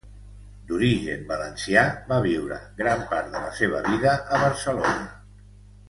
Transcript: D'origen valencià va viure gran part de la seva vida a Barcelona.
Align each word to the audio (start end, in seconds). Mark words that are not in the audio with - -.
D'origen 0.69 1.27
valencià 1.31 1.83
va 2.09 2.19
viure 2.25 2.57
gran 2.81 3.05
part 3.13 3.31
de 3.37 3.43
la 3.47 3.53
seva 3.63 3.83
vida 3.93 4.15
a 4.25 4.41
Barcelona. 4.49 5.11